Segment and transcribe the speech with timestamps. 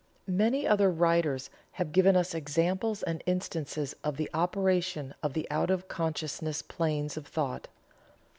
[0.25, 5.69] Many other writers have given us examples and instances of the operation of the out
[5.69, 7.67] of consciousness planes of thought.